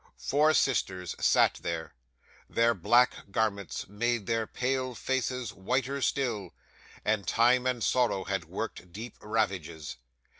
Four 0.17 0.55
sisters 0.55 1.13
sat 1.19 1.59
there. 1.61 1.93
Their 2.49 2.73
black 2.73 3.29
garments 3.29 3.87
made 3.87 4.25
their 4.25 4.47
pale 4.47 4.95
faces 4.95 5.53
whiter 5.53 6.01
still, 6.01 6.55
and 7.05 7.27
time 7.27 7.67
and 7.67 7.83
sorrow 7.83 8.23
had 8.23 8.45
worked 8.45 8.91
deep 8.91 9.15
ravages. 9.21 9.97